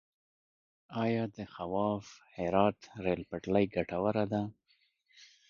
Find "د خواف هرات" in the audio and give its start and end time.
1.35-2.79